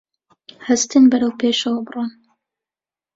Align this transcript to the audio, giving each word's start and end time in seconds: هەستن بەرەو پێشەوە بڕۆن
هەستن 0.67 1.03
بەرەو 1.11 1.33
پێشەوە 1.41 1.79
بڕۆن 1.85 2.11